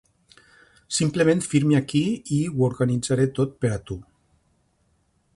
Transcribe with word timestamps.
Simplement 0.99 1.43
firmi 1.47 1.77
aquí 1.79 2.01
i 2.37 2.39
ho 2.53 2.65
organitzaré 2.69 3.27
tot 3.41 3.53
per 3.65 3.71
a 3.77 3.77
tu. 3.91 3.99